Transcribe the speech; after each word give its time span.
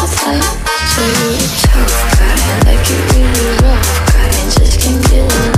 like 0.00 0.42
to 0.86 1.60
talk, 1.66 1.88
got 2.18 2.38
it 2.38 2.66
like 2.66 2.88
you 2.88 2.96
really 3.10 3.56
rough, 3.62 4.12
got 4.12 4.30
it 4.30 4.60
just 4.60 4.80
can't 4.80 5.02
get 5.10 5.48
enough. 5.48 5.57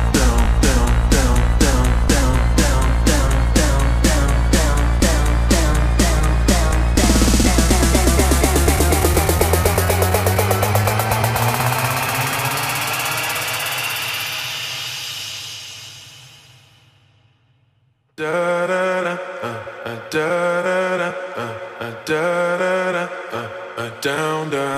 down, 24.01 24.49
down. 24.49 24.70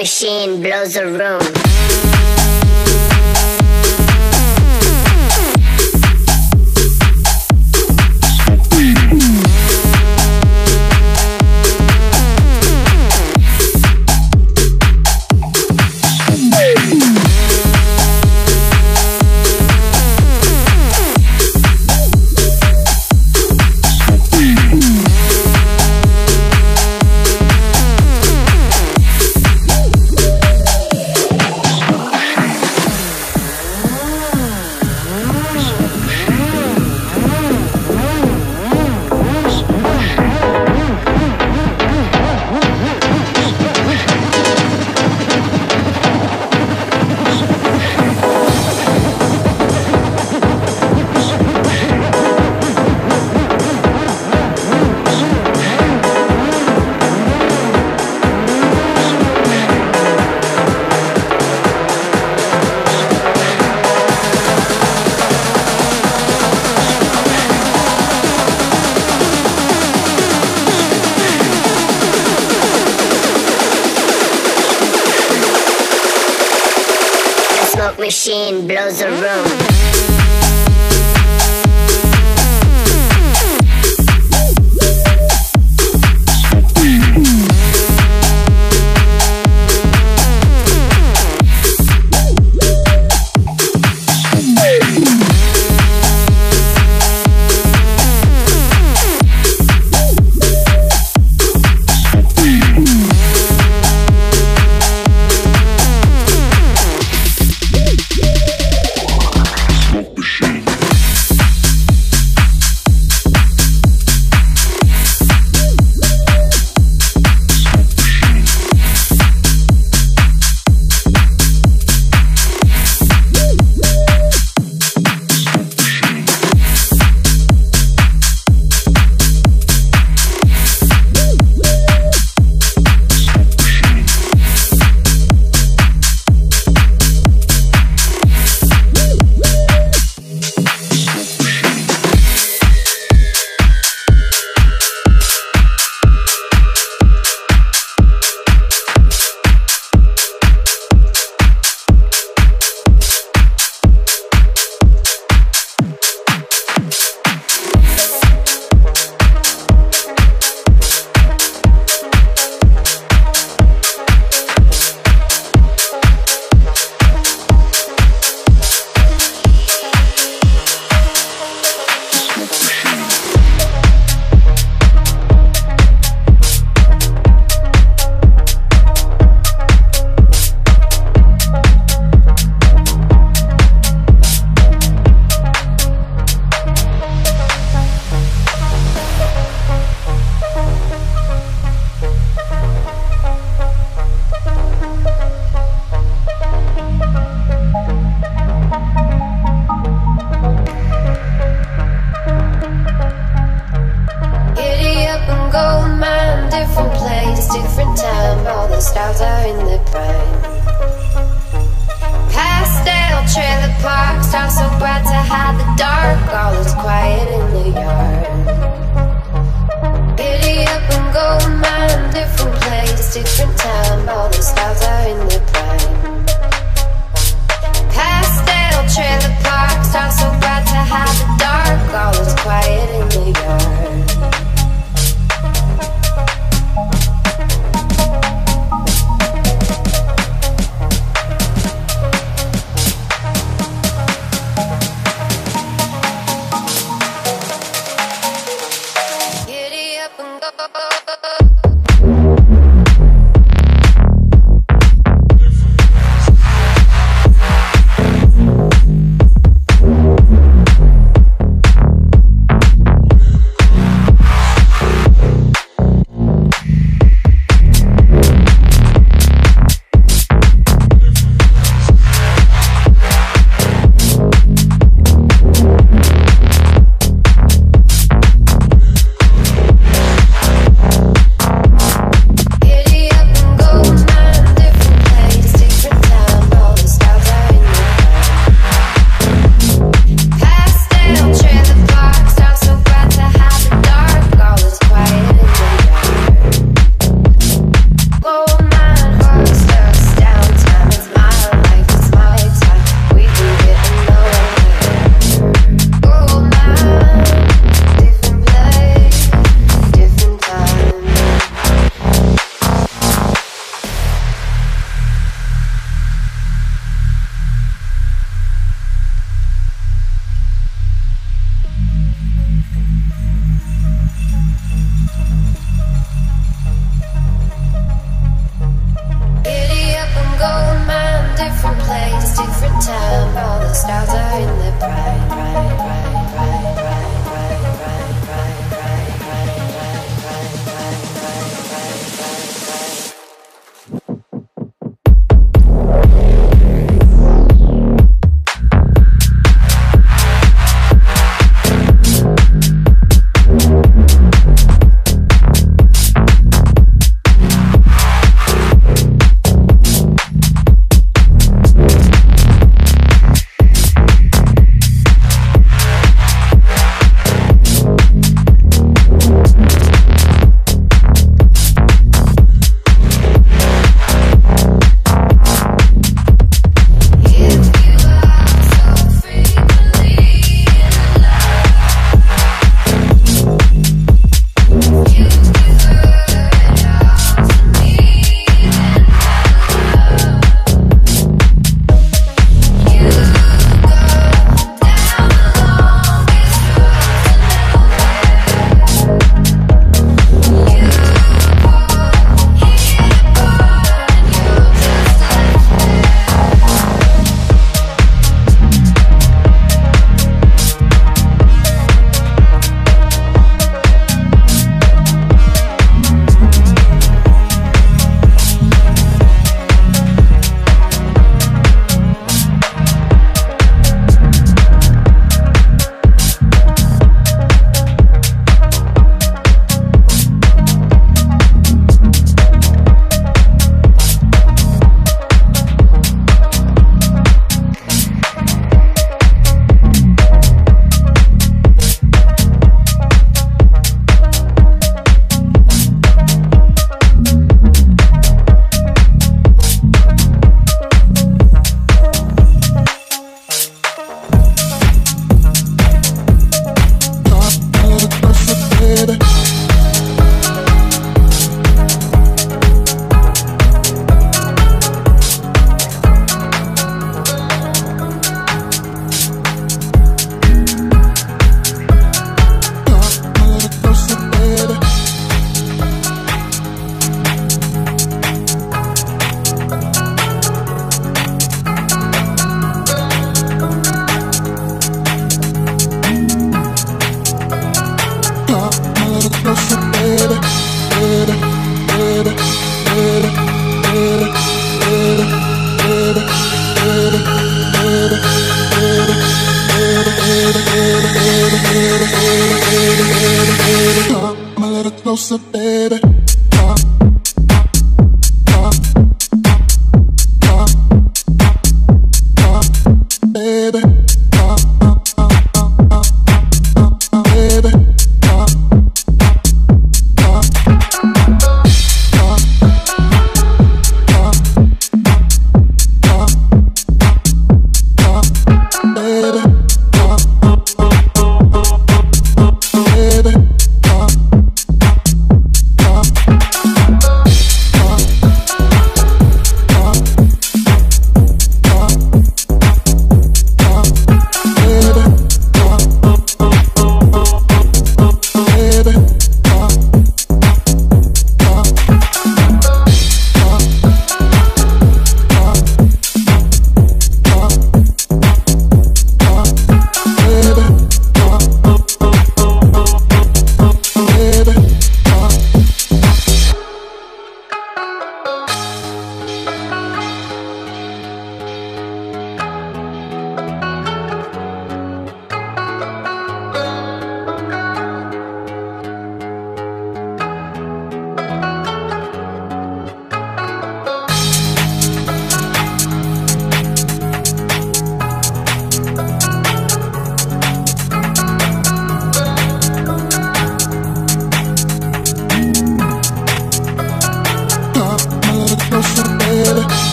Machine 0.00 0.62
blows 0.62 0.96
a 0.96 1.04
room. 1.04 1.39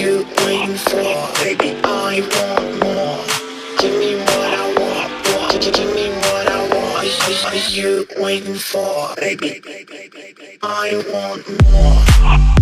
you 0.00 0.24
bring 0.36 0.74
for 0.76 1.28
Baby, 1.44 1.78
I 1.84 2.20
want 2.34 2.68
more. 2.82 3.20
Give 3.78 3.98
me 3.98 4.16
what 4.16 4.54
I 4.54 4.66
want, 4.78 5.12
want 5.36 5.60
Give 5.60 5.94
me 5.94 6.08
what 6.08 6.46
I 6.46 6.60
want. 6.68 7.06
What 7.06 7.52
are 7.52 7.70
you 7.70 8.06
waiting 8.16 8.54
for? 8.54 9.14
Baby, 9.16 9.60
I 10.62 11.04
want 11.12 11.44
more. 11.62 12.59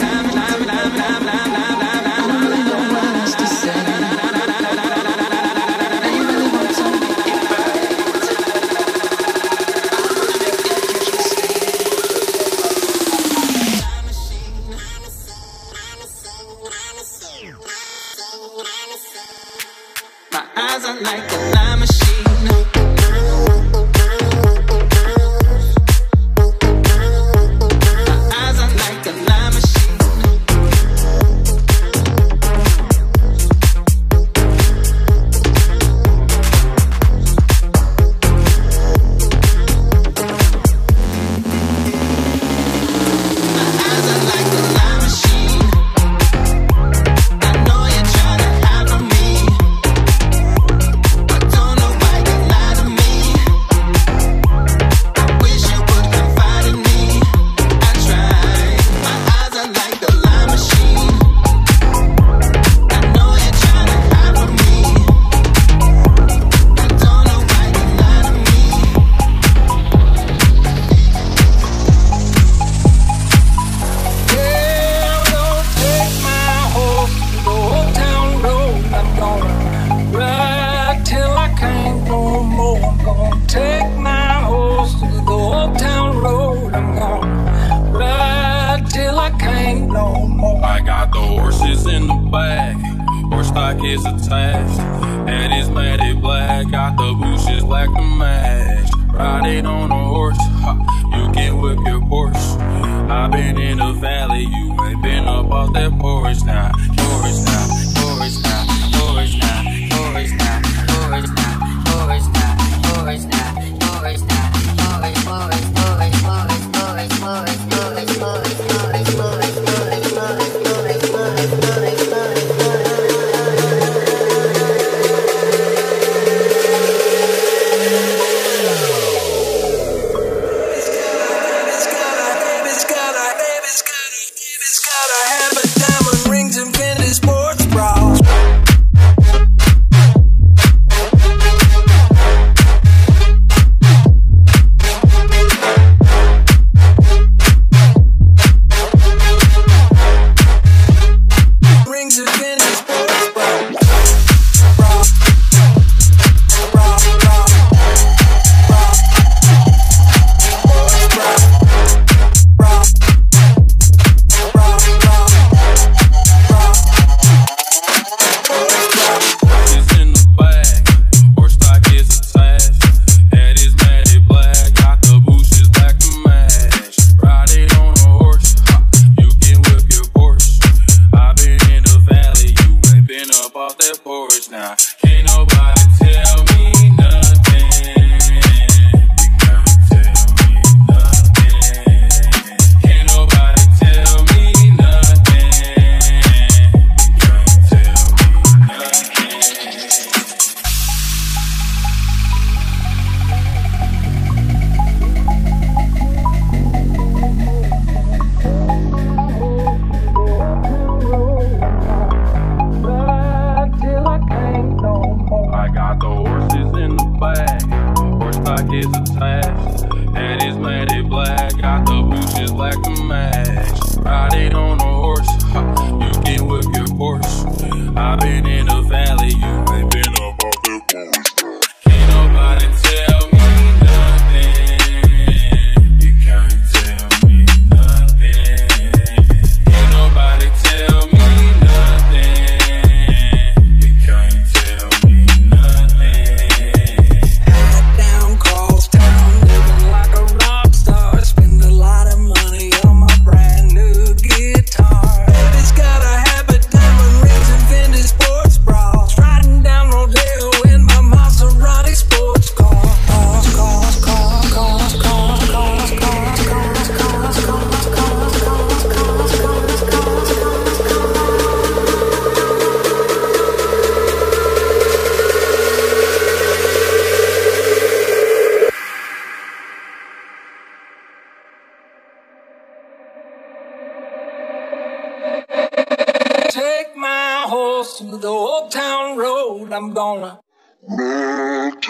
Horse 287.50 287.98
to 287.98 288.16
the 288.16 288.28
old 288.28 288.70
town 288.70 289.18
road. 289.18 289.72
I'm 289.72 289.92
gonna. 289.92 290.40
Rings 290.88 291.80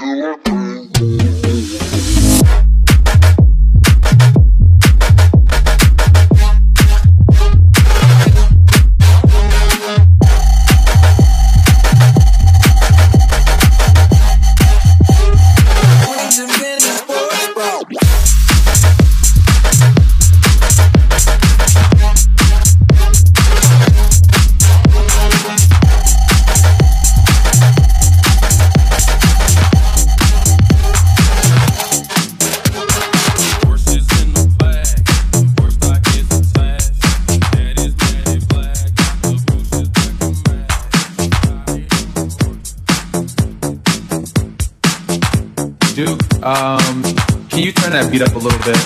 up 48.22 48.34
a 48.34 48.38
little 48.38 48.58
bit? 48.60 48.76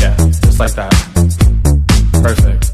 Yeah, 0.00 0.16
just 0.16 0.58
like 0.58 0.72
that. 0.74 0.92
Perfect. 2.12 2.72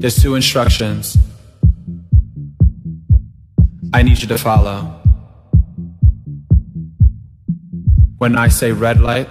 There's 0.00 0.16
two 0.22 0.34
instructions 0.34 1.18
I 3.92 4.02
need 4.02 4.20
you 4.22 4.28
to 4.28 4.38
follow. 4.38 5.00
When 8.18 8.36
I 8.36 8.48
say 8.48 8.72
red 8.72 9.00
light, 9.00 9.28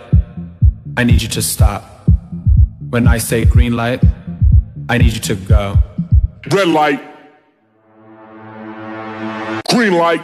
I 0.95 1.03
need 1.03 1.21
you 1.21 1.29
to 1.29 1.41
stop. 1.41 1.90
When 2.91 3.07
I 3.07 3.19
say 3.19 3.45
green 3.45 3.73
light, 3.77 4.03
I 4.89 4.97
need 4.97 5.13
you 5.13 5.21
to 5.21 5.35
go. 5.35 5.77
Red 6.51 6.67
light. 6.67 6.99
Green 9.69 9.93
light. 9.93 10.21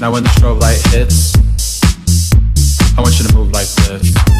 Now 0.00 0.10
when 0.10 0.24
the 0.24 0.30
strobe 0.34 0.60
light 0.60 0.82
hits, 0.88 1.36
I 2.98 3.00
want 3.00 3.16
you 3.20 3.28
to 3.28 3.34
move 3.36 3.52
like 3.52 3.68
this. 3.68 4.39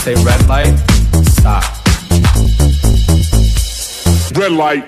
Say 0.00 0.14
red 0.24 0.48
light, 0.48 0.78
stop. 1.26 1.62
Red 4.34 4.52
light. 4.52 4.86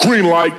Green 0.00 0.24
light. 0.24 0.54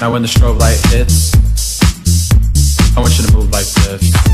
Now 0.00 0.12
when 0.12 0.22
the 0.22 0.28
strobe 0.28 0.60
light 0.60 0.78
hits, 0.92 1.34
I 2.96 3.00
want 3.00 3.18
you 3.18 3.26
to 3.26 3.32
move 3.32 3.50
like 3.50 3.66
this. 3.66 4.33